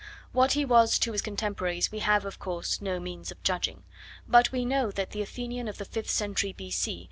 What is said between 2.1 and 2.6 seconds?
of